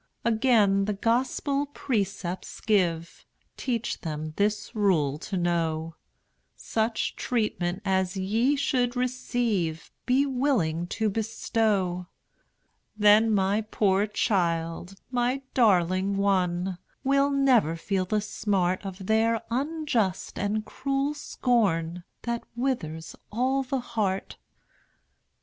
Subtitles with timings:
[0.25, 3.23] Again the Gospel precepts give;
[3.55, 5.93] Teach them this rule to know,
[6.55, 12.07] Such treatment as ye should receive, Be willing to bestow.
[12.97, 20.39] Then my poor child, my darling one, Will never feel the smart Of their unjust
[20.39, 24.37] and cruel scorn, That withers all the heart.